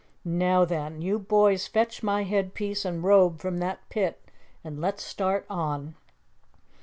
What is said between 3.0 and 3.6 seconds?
robe from